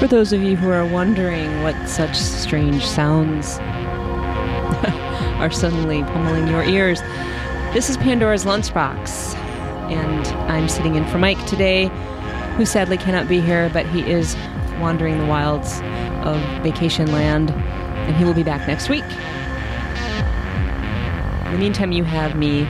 [0.00, 3.58] For those of you who are wondering what such strange sounds
[5.38, 7.02] are suddenly pummeling your ears,
[7.74, 9.34] this is Pandora's Lunchbox,
[9.90, 11.88] and I'm sitting in for Mike today,
[12.56, 14.36] who sadly cannot be here, but he is
[14.80, 15.82] wandering the wilds
[16.24, 19.04] of vacation land, and he will be back next week.
[21.44, 22.62] In the meantime, you have me.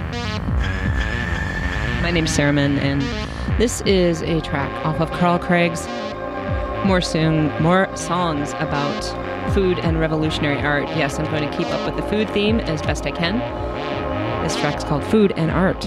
[2.02, 3.00] My name's Sarahman, and
[3.56, 5.86] this is a track off of Carl Craig's
[6.84, 10.88] more soon, more songs about food and revolutionary art.
[10.90, 13.38] Yes, I'm going to keep up with the food theme as best I can.
[14.42, 15.84] This track's called Food and Art.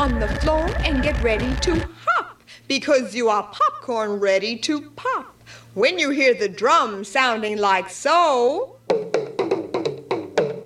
[0.00, 5.36] On the floor and get ready to hop because you are popcorn ready to pop.
[5.74, 8.76] When you hear the drum sounding like so,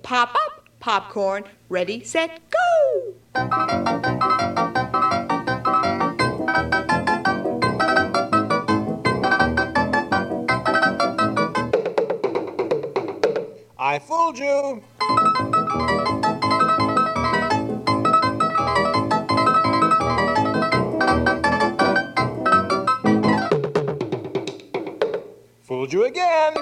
[0.03, 3.13] pop up, popcorn, ready, set, go.
[13.77, 14.81] I fooled you.
[25.85, 26.55] Fooled you again.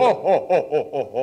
[0.03, 1.22] Ho, ho, ho, ho, ho,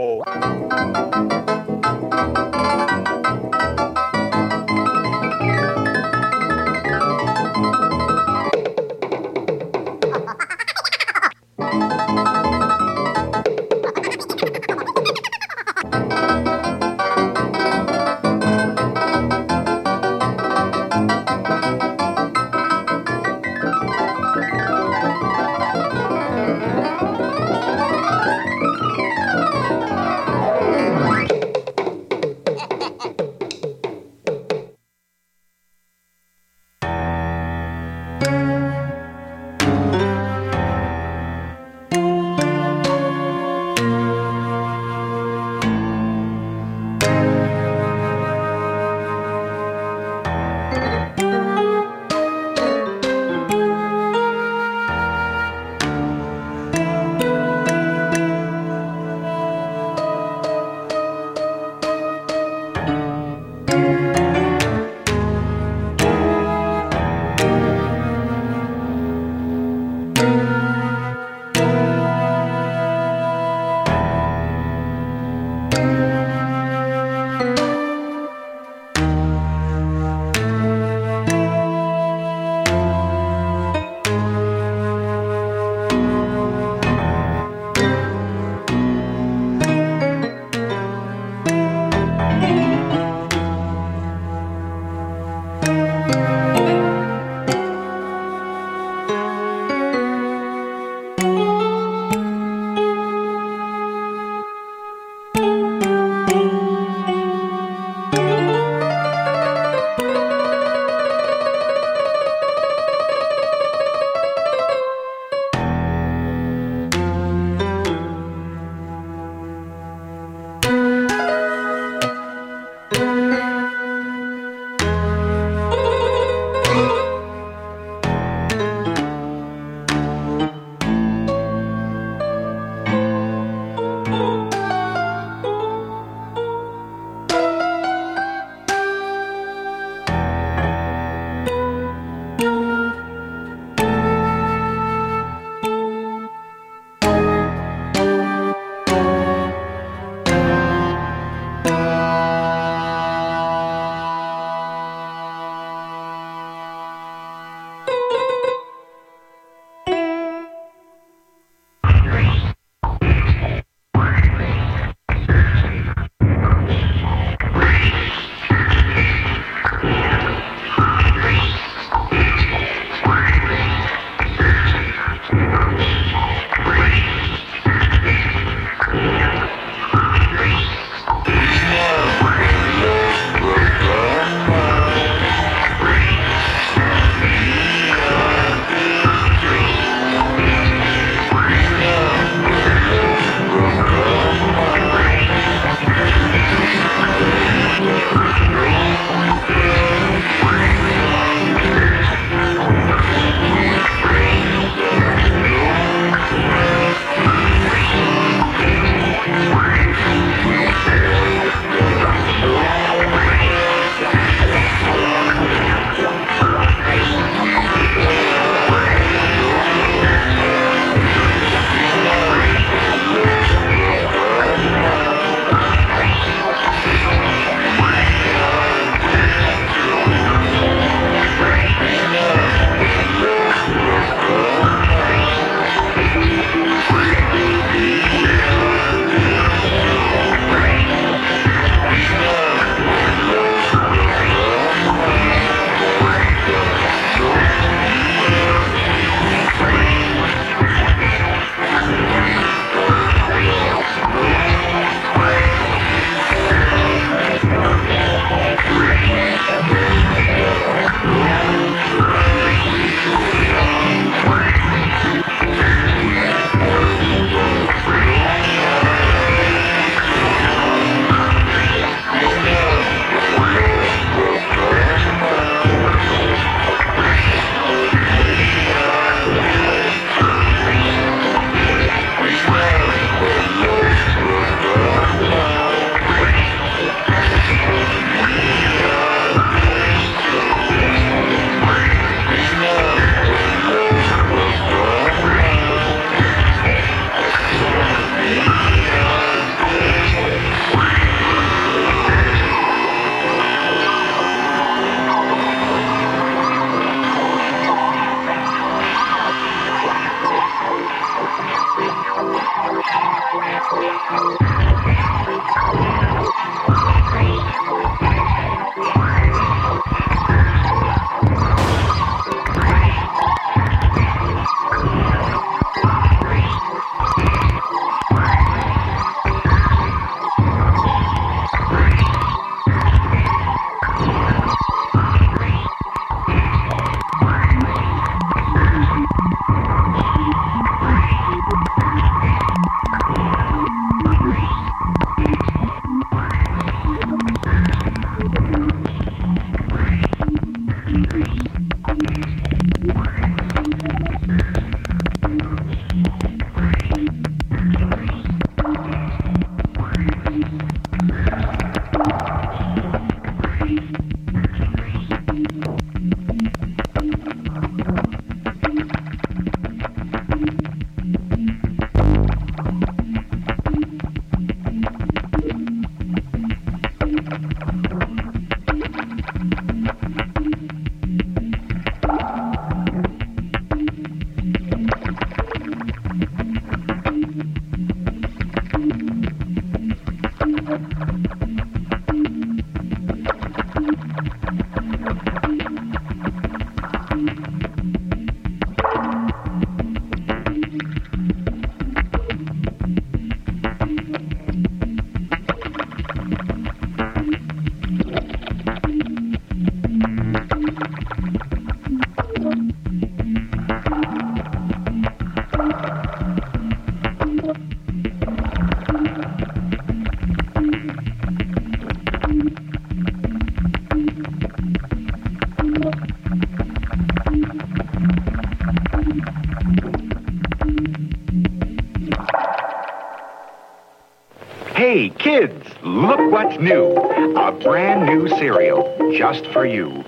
[434.76, 436.94] Hey, kids, look what's new.
[437.36, 440.04] A brand new cereal just for you.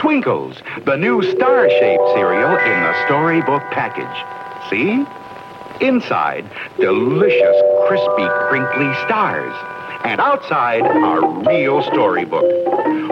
[0.00, 4.70] Twinkles, the new star-shaped cereal in the storybook package.
[4.70, 5.04] See?
[5.86, 9.52] Inside, delicious, crispy, crinkly stars.
[10.02, 12.50] And outside, a real storybook.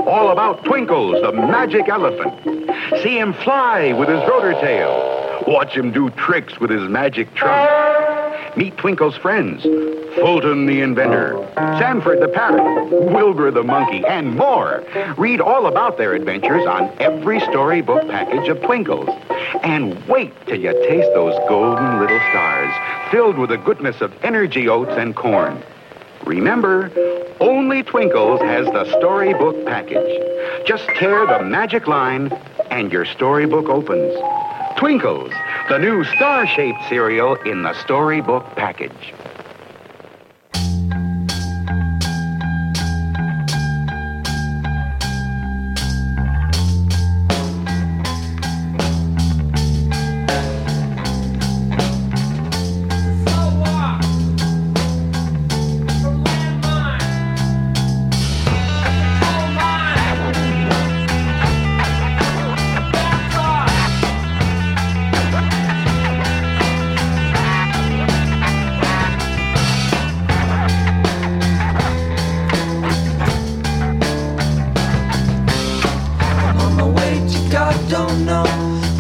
[0.07, 2.41] All about Twinkles, the magic elephant.
[3.03, 5.45] See him fly with his rotor tail.
[5.47, 7.88] Watch him do tricks with his magic trunk.
[8.59, 9.63] Meet Twinkle's friends.
[10.17, 14.85] Fulton the inventor, Sanford the parrot, Wilbur the monkey, and more.
[15.17, 19.09] Read all about their adventures on every storybook package of Twinkles.
[19.63, 22.75] And wait till you taste those golden little stars
[23.13, 25.63] filled with the goodness of energy oats and corn.
[26.25, 26.91] Remember,
[27.39, 30.67] only Twinkles has the storybook package.
[30.67, 32.33] Just tear the magic line
[32.73, 34.19] and your storybook opens.
[34.79, 35.33] Twinkles,
[35.69, 39.13] the new star-shaped cereal in the storybook package.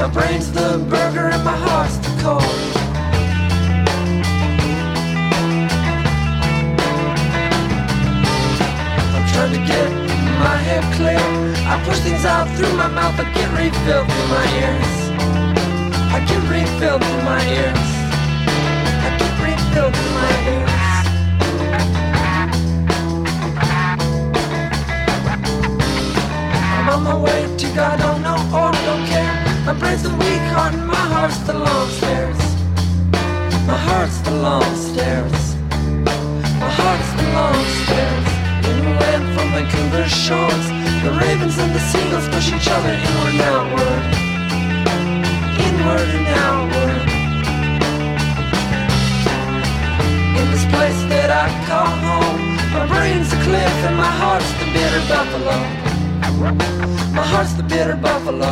[0.08, 2.08] My brain's the burger and my heart's the.
[9.14, 9.90] I'm trying to get
[10.40, 11.20] my head clear.
[11.68, 15.12] I push things out through my mouth, I get refilled through my ears.
[16.16, 17.88] I get refilled through my ears.
[19.04, 20.76] I get refilled through my ears.
[26.78, 28.77] I'm on my way to God, I don't know or
[29.78, 32.38] brain's the weak heart and my heart's the long stairs.
[33.66, 35.38] My heart's the long stairs.
[36.62, 38.28] My heart's the long stairs.
[38.70, 40.66] Inland from Vancouver shores,
[41.04, 44.02] the ravens and the seagulls push each other inward and outward.
[45.66, 47.02] Inward and outward.
[50.40, 52.40] In this place that I call home,
[52.74, 55.56] my brain's a cliff and my heart's the bitter buffalo.
[57.14, 58.50] My heart's the bitter buffalo.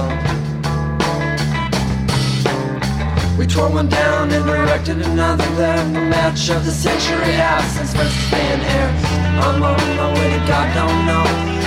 [3.38, 5.76] We tore one down and erected another there.
[5.76, 8.88] The match of the century absence versus thin air.
[9.44, 11.24] I'm on my way to God, don't know.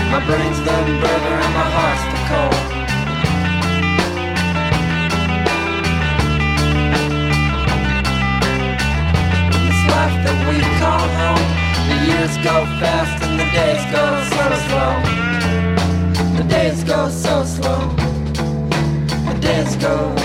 [0.09, 2.57] My brain's the burger and my heart's the cold.
[9.61, 11.45] This life that we call home,
[11.85, 14.03] the years go fast and the days go
[14.33, 14.93] so slow.
[16.35, 17.81] The days go so slow.
[19.31, 20.15] The days go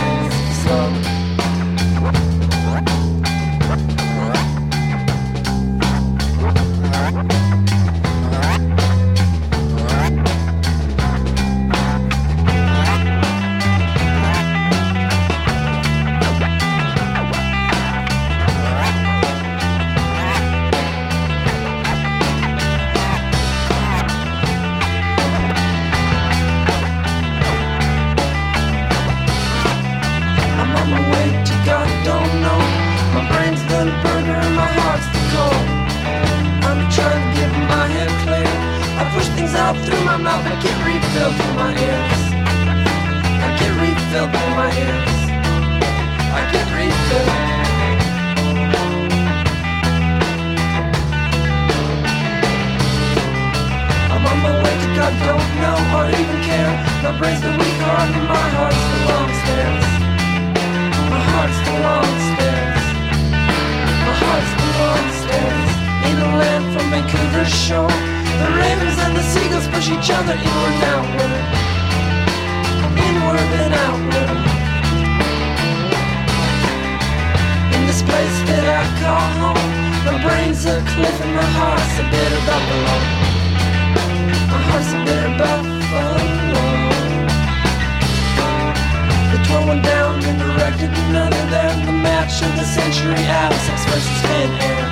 [92.25, 94.85] match of the century, absence versus thin air.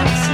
[0.00, 0.33] Absence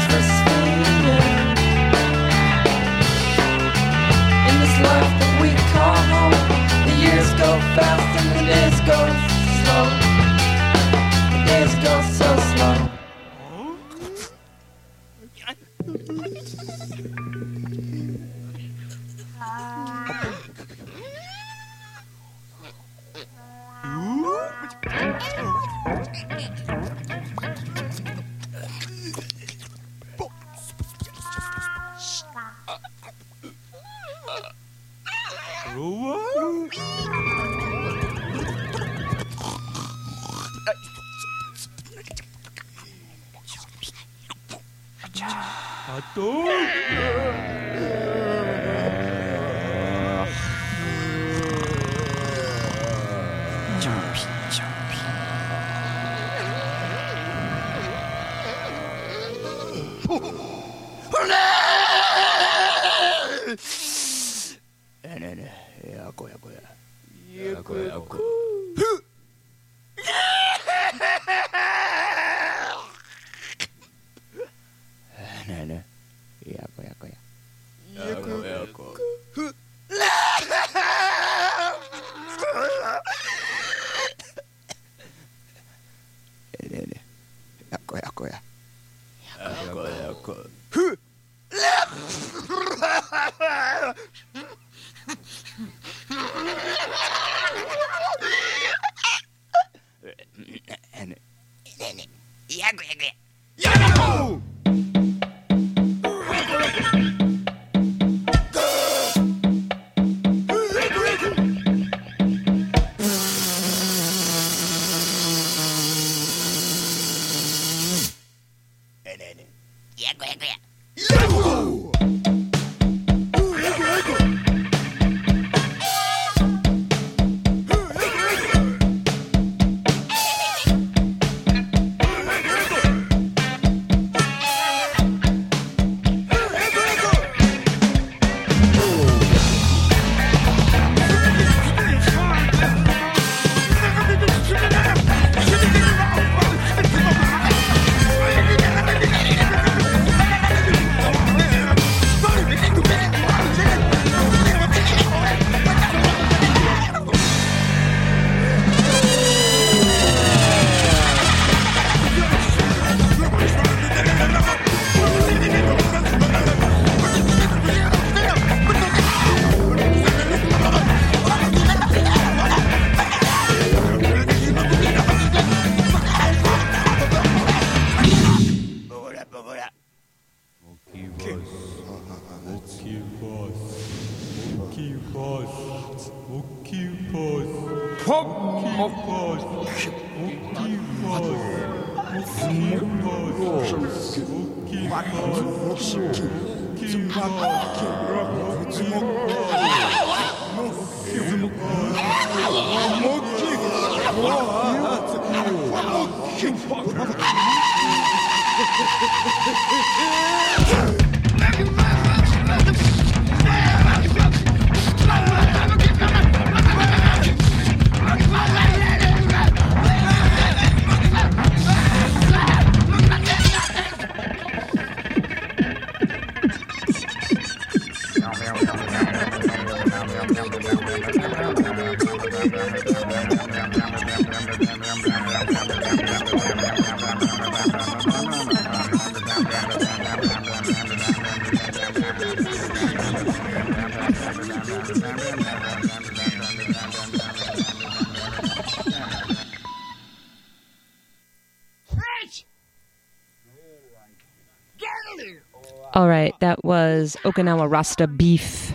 [255.92, 258.72] All right, that was Okinawa Rasta Beef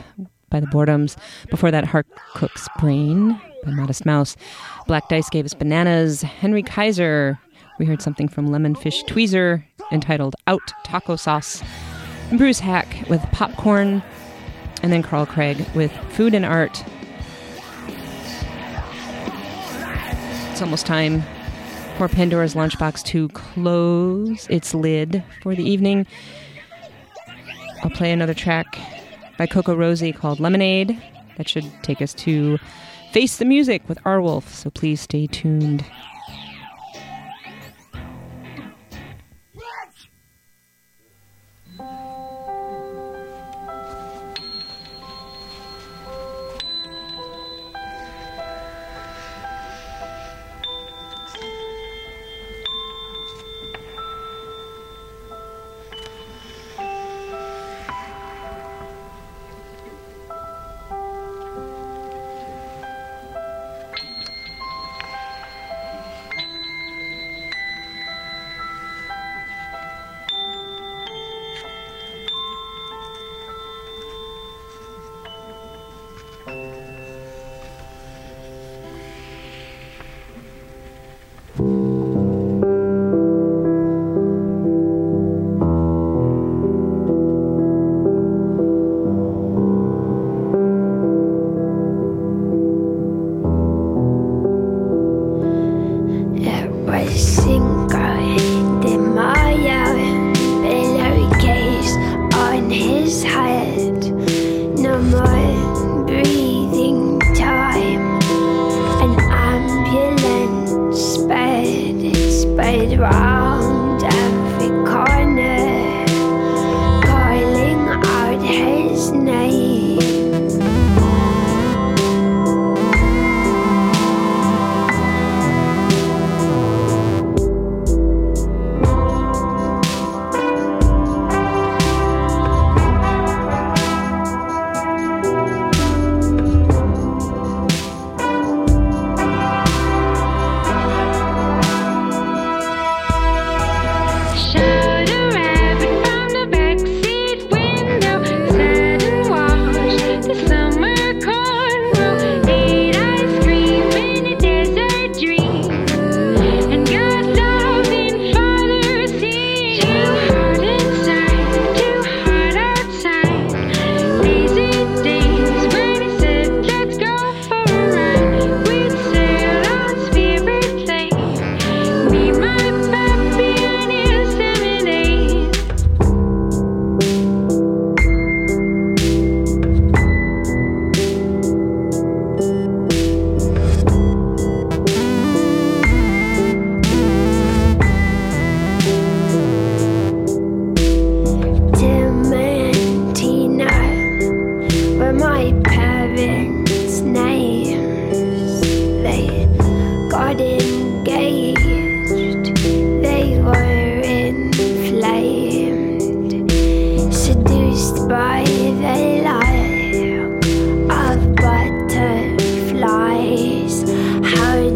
[0.56, 1.18] by the Boredoms.
[1.50, 4.38] Before that, Heart Cook's Brain by Modest Mouse.
[4.88, 6.22] Black Dice gave us Bananas.
[6.22, 7.38] Henry Kaiser,
[7.78, 11.62] we heard something from Lemon Fish Tweezer entitled Out Taco Sauce.
[12.30, 14.02] And Bruce Haack with Popcorn.
[14.82, 16.86] And then Carl Craig with Food and Art.
[20.52, 21.22] It's almost time
[21.98, 26.08] for Pandora's Lunchbox to close its lid for the evening.
[27.84, 28.80] I'll play another track
[29.38, 31.02] by CocoRosie called Lemonade.
[31.38, 32.58] That should take us to
[33.12, 35.86] Face the Music with R Wolf, so please stay tuned.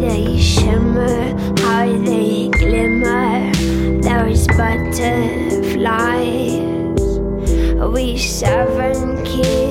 [0.00, 3.52] they shimmer, how they glimmer.
[4.00, 5.00] Those butterflies,
[7.92, 9.69] we seven kids.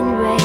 [0.00, 0.39] and rain.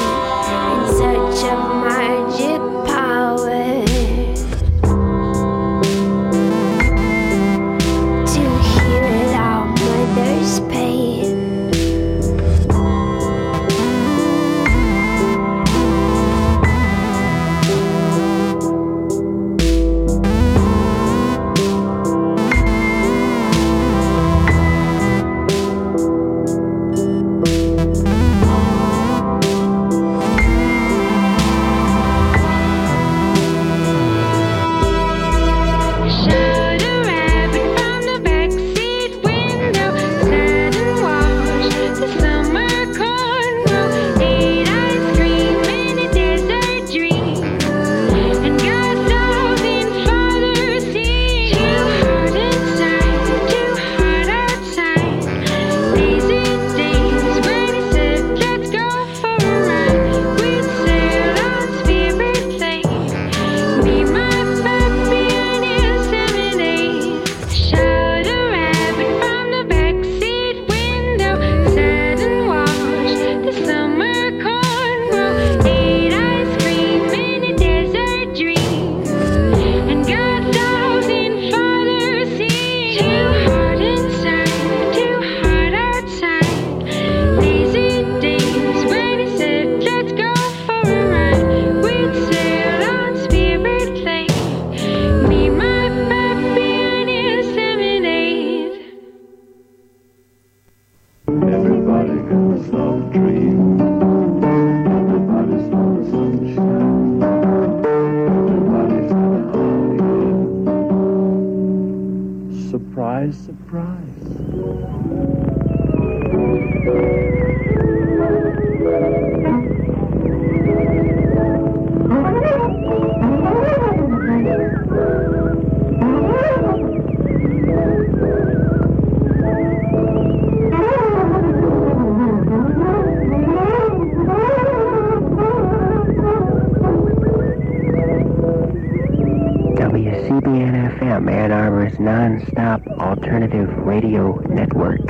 [142.99, 145.01] Alternative Radio Network.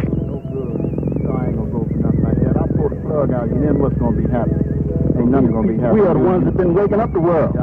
[5.94, 7.56] We are the ones that've been waking up the world.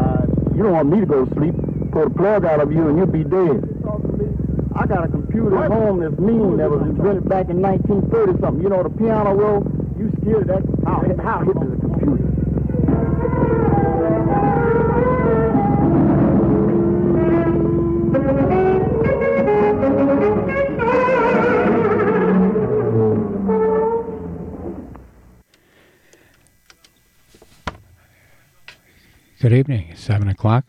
[0.57, 1.55] You don't want me to go to sleep.
[1.93, 3.67] Pull the plug out of you, and you'll be dead.
[4.75, 8.63] I got a computer at home that's mean that was invented back in 1930 something.
[8.63, 9.67] You know the piano roll.
[9.99, 10.65] You scared of that?
[10.87, 11.45] How, how
[29.43, 29.97] Good evening.
[29.97, 30.67] 7 o'clock,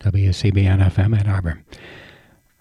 [0.00, 1.62] WCBN FM Ann Arbor.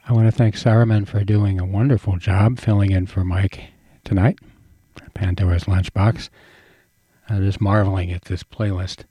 [0.05, 3.71] I want to thank Saruman for doing a wonderful job filling in for Mike
[4.03, 4.39] tonight.
[5.13, 6.27] Pandora's Lunchbox.
[7.29, 9.05] I'm just marveling at this playlist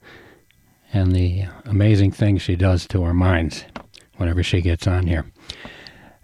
[0.93, 3.65] and the amazing things she does to our minds
[4.17, 5.25] whenever she gets on here.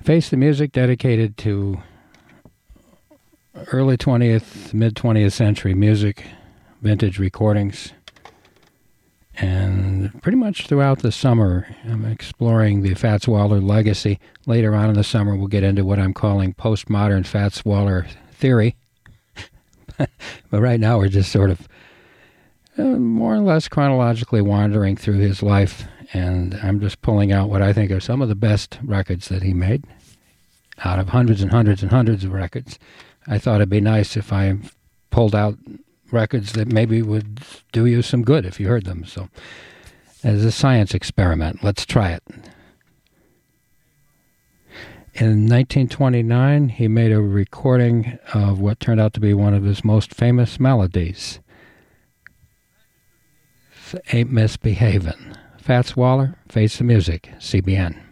[0.03, 1.81] Face the music dedicated to
[3.73, 6.23] early 20th, mid 20th century music,
[6.83, 7.93] vintage recordings,
[9.41, 14.19] and pretty much throughout the summer, I'm exploring the Fats Waller legacy.
[14.45, 18.75] Later on in the summer, we'll get into what I'm calling postmodern Fats Waller theory.
[19.97, 21.67] but right now, we're just sort of
[22.77, 27.61] uh, more or less chronologically wandering through his life, and I'm just pulling out what
[27.61, 29.85] I think are some of the best records that he made
[30.83, 32.79] out of hundreds and hundreds and hundreds of records.
[33.27, 34.57] I thought it'd be nice if I
[35.11, 35.57] pulled out
[36.11, 37.41] records that maybe would
[37.71, 39.05] do you some good if you heard them.
[39.05, 39.29] So,
[40.23, 42.23] as a science experiment, let's try it.
[45.15, 49.83] In 1929, he made a recording of what turned out to be one of his
[49.83, 51.39] most famous melodies.
[54.13, 55.35] Ain't Misbehavin'.
[55.57, 58.08] Fats Waller, Face the Music, CBN.